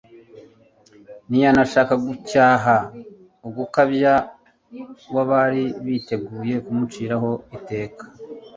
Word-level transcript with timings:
Ntiyanashaka 1.29 1.93
gucyaha 2.05 2.75
ugukabya 3.47 4.13
kw'abari 5.07 5.63
biteguye 5.85 6.55
kumuciraho 6.65 7.31
iteka. 7.57 8.03